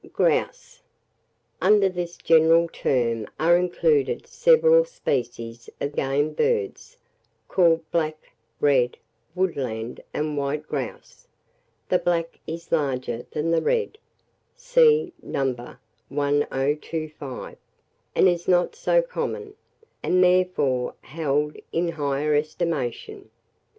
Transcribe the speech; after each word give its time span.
GROUSE. 0.13 0.81
Under 1.61 1.87
this 1.87 2.17
general 2.17 2.67
term 2.67 3.27
are 3.39 3.55
included 3.55 4.25
several 4.25 4.83
species 4.83 5.69
of 5.79 5.95
game 5.95 6.33
birds, 6.33 6.97
called 7.47 7.83
black, 7.91 8.17
red, 8.59 8.97
woodland, 9.35 10.01
and 10.11 10.35
white 10.35 10.67
grouse. 10.67 11.27
The 11.87 11.99
black 11.99 12.39
is 12.47 12.71
larger 12.71 13.27
than 13.29 13.51
the 13.51 13.61
red 13.61 13.99
(see 14.55 15.13
No. 15.21 15.77
1025), 16.09 17.57
and 18.15 18.27
is 18.27 18.47
not 18.47 18.75
so 18.75 19.03
common, 19.03 19.53
and 20.01 20.23
therefore 20.23 20.95
held 21.03 21.57
in 21.71 21.89
higher 21.89 22.33
estimation. 22.33 23.29